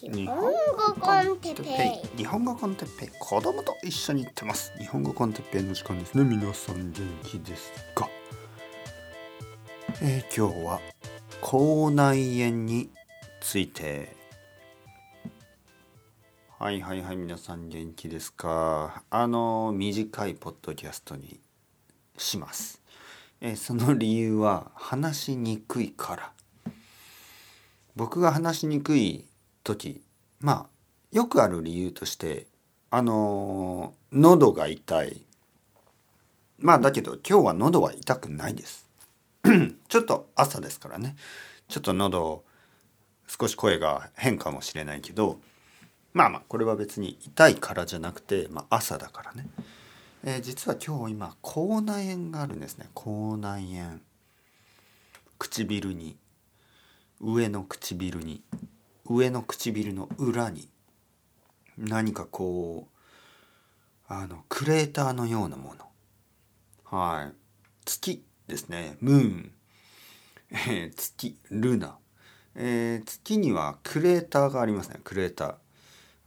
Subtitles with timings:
[0.00, 0.52] 日本語
[1.00, 2.00] コンテッペ。
[2.14, 3.06] イ日本語コンテッペ。
[3.06, 6.22] イ子供と一緒に行ってます日本語コンテッペイの時間ですね。
[6.22, 8.08] 皆さん元気ですか、
[10.00, 10.80] えー、今日は
[11.40, 12.90] 口内炎に
[13.40, 14.16] ついて。
[16.60, 19.02] はいはいはい皆さん元気ですか？
[19.10, 21.40] あの短いポッドキャストに
[22.16, 22.80] します、
[23.40, 26.32] えー、その理由は話しにくいから。
[27.96, 29.24] 僕が話しにくい
[29.74, 30.02] 時
[30.40, 30.66] まあ
[31.12, 32.46] よくある理由として
[32.90, 35.22] あの喉が痛い。
[36.58, 38.88] まあだけど今日は喉は痛くないです。
[39.88, 41.16] ちょっと朝ですからね。
[41.68, 42.44] ちょっと喉
[43.26, 45.38] 少し声が変かもしれないけど
[46.14, 49.46] まあまあこれは別に痛いからじゃなくて、まあ、朝だからね、
[50.24, 52.88] えー、実は今日今口内炎があるんですね。
[52.94, 54.00] 口内炎。
[55.38, 56.16] 唇に。
[57.20, 58.42] 上の唇に。
[59.08, 60.68] 上の唇の裏に
[61.76, 62.98] 何かこう
[64.06, 65.84] あのクレーターのようなもの。
[66.84, 67.34] はい。
[67.84, 68.96] 月ですね。
[69.00, 69.52] ムーン、
[70.50, 71.98] えー、月ルナ、
[72.54, 75.00] えー、月にはクレーターがありますね。
[75.04, 75.54] クレーター。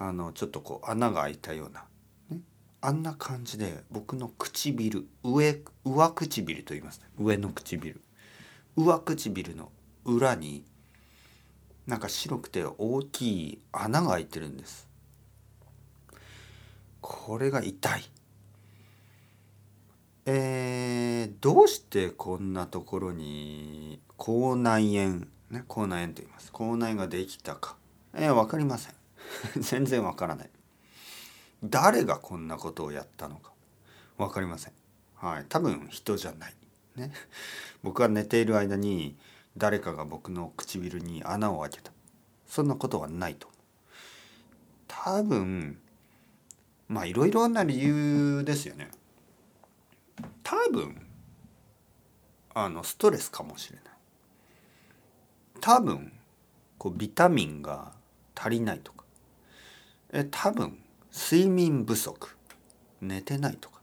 [0.00, 1.84] あのちょっとこう穴が開いたような、
[2.30, 2.40] ね、
[2.80, 7.06] あんな感じで僕の唇上上唇と言いますね。
[7.18, 8.00] 上の唇。
[8.76, 9.72] 上唇の
[10.04, 10.64] 裏に
[11.88, 14.86] なんか白くて大きい穴が開いてるんです。
[17.00, 18.04] これが痛い。
[20.26, 26.52] えー、どうしてこんなところに口内炎ね口内炎と言います。
[26.52, 27.76] 口内ができたか。
[28.14, 28.94] えー、分かりません。
[29.56, 30.50] 全然わからない。
[31.64, 33.52] 誰がこんなことをやったのか。
[34.18, 34.74] 分かりません。
[35.14, 35.46] はい。
[35.48, 36.54] 多分人じゃない。
[36.96, 37.12] ね。
[37.82, 39.16] 僕が寝ている間に
[39.58, 41.92] 誰かが僕の唇に穴を開けた。
[42.46, 43.48] そんなことはないと。
[44.86, 45.78] 多分
[46.88, 48.90] まあいろいろな理由ですよね。
[50.42, 51.06] 多分
[52.54, 53.84] あのストレスかもしれない。
[55.60, 56.12] 多分
[56.78, 57.92] こうビタミンが
[58.34, 59.04] 足りないとか。
[60.12, 60.78] え多分
[61.12, 62.36] 睡眠不足。
[63.00, 63.80] 寝てないとか。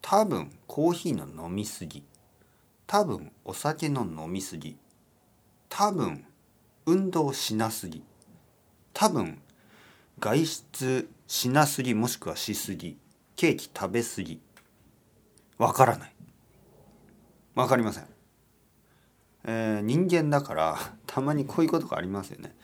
[0.00, 2.02] 多分コーヒーの飲みすぎ。
[2.86, 4.76] 多分お酒の飲みすぎ。
[5.78, 6.24] 多分
[6.86, 8.02] 運動しなすぎ。
[8.92, 9.40] 多分
[10.18, 12.98] 外出しなすぎもしくはしすぎ
[13.36, 14.40] ケーキ食べすぎ。
[15.56, 16.12] わからない。
[17.54, 18.06] わかりません、
[19.44, 22.56] えー、人間だからたまにこういうことがありますよね、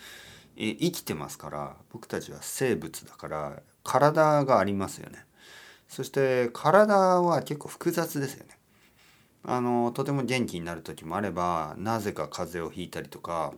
[0.57, 5.25] え生きてますから僕たちは生物だから体がありますよね。
[5.87, 8.59] そして体は結構複雑ですよね。
[9.47, 13.53] あのとても元気になる時もあればなぜか風邪をひいたりとか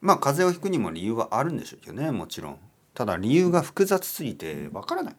[0.00, 2.58] まあ風邪をひくにも理由はあるんでしょうけどねもちろん。
[2.94, 5.16] ただ理由が複雑すぎてわからない、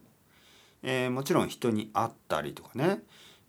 [0.84, 3.00] えー、もちろん人に会ったりとかね、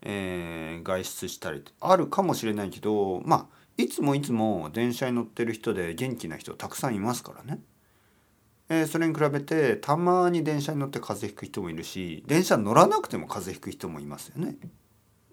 [0.01, 7.59] えー、外出したりあるかもしれないけどまあいつもいつも電車に乗ってる人で元気な人たくさんいますからね。
[8.67, 14.55] えー、それに比べてたまに電車に乗って風邪ひく人もいるし電車乗らなくても風邪ひく人もいますよね。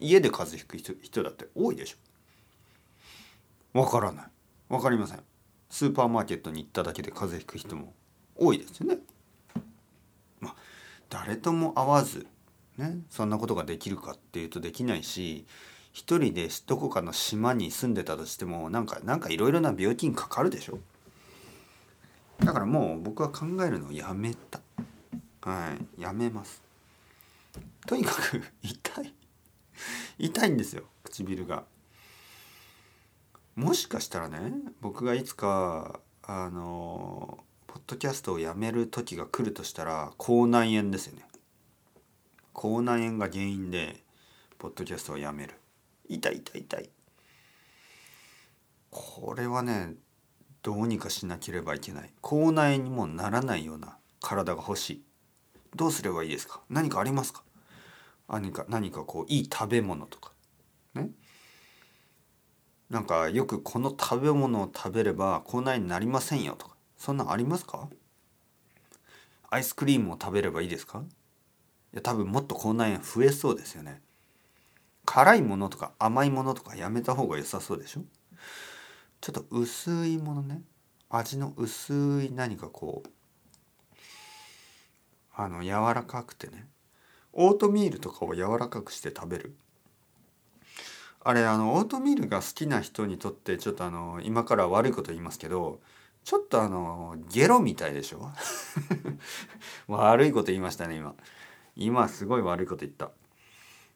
[0.02, 3.78] 家で風邪ひく人人だって多いでしょ。
[3.78, 4.26] わからない。
[4.68, 5.20] わかりません。
[5.70, 7.94] スーパーマーケットに行っただけで風邪ひく人も
[8.36, 8.98] 多いですよね。
[10.40, 10.54] まあ
[11.08, 12.26] 誰とも会わず
[12.76, 15.46] ねそんなことができるかっていうとできないし
[15.92, 20.78] 一人でどこかの島に住んでたとしてもなんかなんかいろいろな病気にかかるでしょ。
[22.40, 24.60] だからもう僕は考えるのをやめた。
[25.42, 26.02] はい。
[26.02, 26.62] やめます。
[27.86, 29.14] とにかく痛い。
[30.22, 31.64] 痛いんですよ唇が。
[33.56, 41.24] もしかしたらね僕がいつかあのポッドキャストをやめる時が来るとしたら口内炎ですよね。
[42.52, 43.96] 口内炎が原因で
[44.58, 45.54] ポッドキャストをやめる。
[46.08, 46.90] 痛い痛い痛い。
[48.90, 49.94] これはね
[50.62, 52.10] どうにかしなければいけない。
[52.20, 55.02] 口内炎にもならないような体が欲しい。
[55.74, 56.60] どうすればいいですか？
[56.70, 57.42] 何かありますか？
[58.28, 60.32] 何か何かこういい食べ物とか。
[60.94, 61.10] ね。
[62.90, 66.76] なんかよくこの食べ物を食べれば口内になりませんよとか。
[66.96, 67.88] そんなんありますか？
[69.50, 71.02] アイスクリームを食べればいいですか？
[71.92, 74.00] いや多分もっと口内炎増えそうですよね。
[75.04, 78.02] 辛いものとか甘いものとかやめた方が良さそうでしょ？
[79.20, 80.62] ちょっと薄いものね。
[81.10, 83.10] 味の薄い何かこう
[85.34, 86.66] あの柔らかくてね。
[87.32, 89.54] オートミールとかを柔らかくして食べる？
[91.24, 95.78] あれあのオートミールが好きな人にとってちょっとあの今から悪いこと言いますけど
[96.24, 98.30] ちょっとあのゲロみたいでしょ？
[99.88, 101.14] 悪いこと言いましたね今。
[101.76, 103.10] 今すごい悪いこと言った。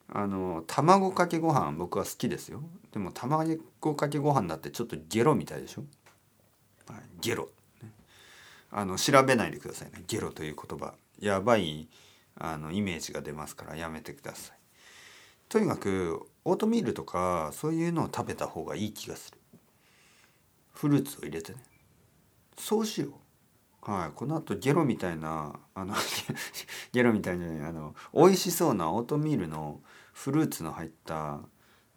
[0.08, 2.62] あの卵かけご飯僕は好きですよ。
[2.92, 3.58] でも卵
[3.96, 5.84] かけご飯だってちょっとゲロみたいでしょ、
[7.20, 7.48] ゲロ、
[8.70, 10.04] あの調べないでくださいね。
[10.06, 10.94] ゲロという言葉。
[11.18, 11.88] やばい
[12.38, 14.58] あのイメージが出ますからやめてください。
[15.48, 19.38] とにかくオートミールとかそういうのを食べた方がいい気がする。
[20.72, 21.58] フルーツを入れてね。
[22.58, 23.08] そうしよ
[23.86, 23.90] う。
[23.90, 24.10] はい。
[24.14, 25.94] このあとゲロみたいなあの
[26.92, 29.80] ゲロみたいにあの美味しそうなオートミールの
[30.12, 31.40] フルーツの入った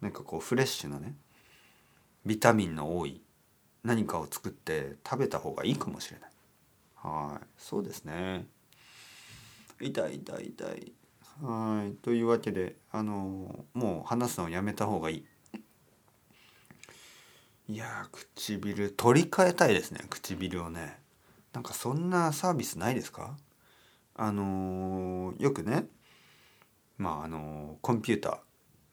[0.00, 1.16] なんかこうフレッシュなね
[2.24, 3.22] ビタミンの多い
[3.82, 6.30] 何かを作って食べた方がいいかもしれない。
[6.96, 7.46] はい。
[7.56, 8.46] そうですね。
[9.80, 10.92] 痛い痛い痛い。
[11.42, 11.94] はい。
[12.02, 15.24] というわけであのもう話すのをやめた方がいい。
[17.68, 20.98] いや唇取り替えたいですね唇をね。
[21.52, 23.36] なんかそんなサービスないですか？
[24.16, 25.86] あのよくね
[26.98, 28.40] まああのコンピュータ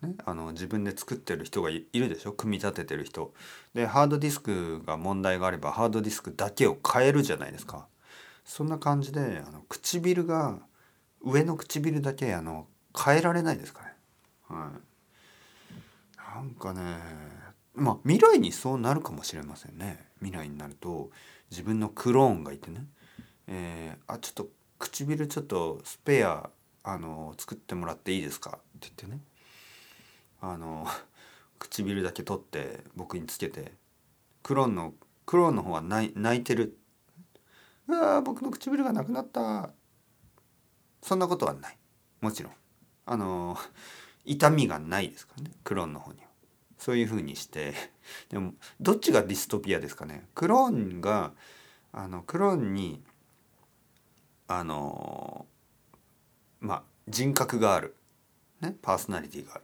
[0.03, 2.31] ー、ね、あの自分で作ってる人がいるでしょ？
[2.31, 3.33] 組み立ててる人。
[3.73, 7.87] でハードディスクが問題があればハードディスクだけを変えるじゃないですか。
[8.45, 10.59] そんな感じであの唇が
[11.21, 12.67] 上の唇だけあの
[12.97, 13.93] 変えられないですかね。
[14.47, 16.35] はい。
[16.35, 16.97] なんかね
[17.75, 20.05] まあ未来にそうなるかもしれませんね。
[20.19, 21.09] 未来になると
[21.51, 22.85] 自分のクローンがいてね、
[23.47, 24.47] えー、あちょっと
[24.79, 26.49] 唇ちょっとスペア
[26.83, 28.51] あの作ってもらっていいですか？
[28.51, 29.21] って言ってね。
[30.41, 30.87] あの
[31.59, 33.73] 唇だけ取って僕につけて。
[34.43, 34.93] クローンの
[35.25, 36.77] クローンの方は泣いてる。
[37.89, 39.71] うわ僕の唇がなくなった。
[41.01, 41.77] そんなことはない。
[42.21, 42.53] もちろん。
[43.05, 43.57] あの
[44.25, 45.51] 痛みがないですからね。
[45.63, 46.27] クローンの方には。
[46.77, 47.73] そういうふうにして。
[48.29, 50.27] でもどっちがディストピアですかね。
[50.35, 51.33] クローンが
[51.91, 53.03] あのクローンに
[54.47, 55.45] あの
[56.59, 57.95] まあ人格がある、
[58.61, 59.63] ね、パーソナリティがある。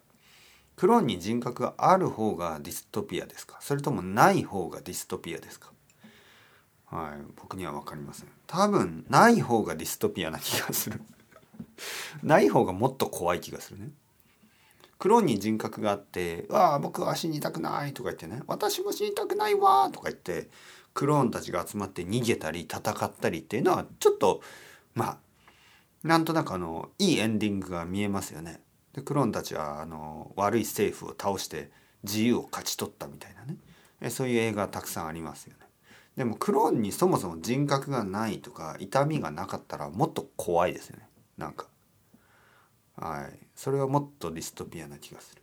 [0.75, 3.57] クローンに人格がある方がディストピアですか？
[3.62, 5.71] それともない方がディストピアですか？
[6.86, 7.21] はい。
[7.36, 8.29] 僕には分かりません。
[8.47, 11.01] 多分ない方がディストピアな気がする。
[12.22, 13.90] ない方がもっと怖い気がするね
[15.00, 20.50] クローンに人格があって「ああ僕は死にたくない」とか言ってね「私も死にたくないわ」とか言って
[20.94, 24.42] クローンたちが集まって逃げたり戦ったりっていうのはちょっと
[24.94, 25.18] まあ
[26.04, 28.62] なんとなくあのいいエンディングが見えますよね。
[28.94, 31.72] でクローンたちはあの悪い政府を倒して
[32.04, 33.58] 自由を勝ち取ったみたいなね
[34.02, 35.66] えそういう映画たくさんありますよね。
[36.16, 41.68] でもクローンにそもそも人格がないとか痛みがなかったらもっと怖いですよねなんか。
[42.95, 45.41] はい、それはもっとディストピアな気がする。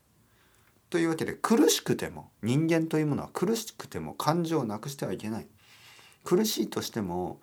[0.88, 5.46] というわけで苦しくても人間というものは苦しくても感情をなくしてはいけない。
[6.24, 7.40] 苦しいとしても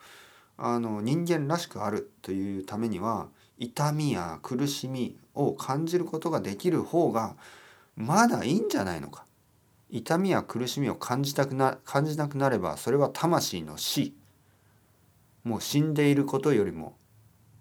[0.58, 3.28] あの人間らしくあるというためには
[3.58, 7.36] 痛みや苦しみを感じることができる方が
[7.96, 9.26] まだいいんじゃないのか。
[9.90, 14.14] 痛みや苦しみを感じたくな感じなくなればそれは魂の死
[15.46, 16.97] もう死んでいることよりも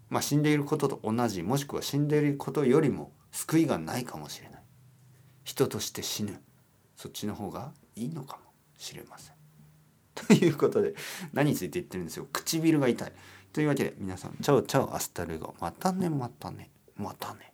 [0.09, 4.63] まあ、死んでいることと同じもしくは死んでいることよりも救いがないかもしれない
[5.45, 6.41] 人として死ぬ
[6.97, 8.43] そっちの方がいいのかも
[8.77, 9.37] しれません。
[10.15, 10.95] ということで
[11.33, 13.13] 何について言ってるんですよ唇が痛い。
[13.53, 17.53] というわけで皆さん ciao ciao hasta luego またねまたねまたね。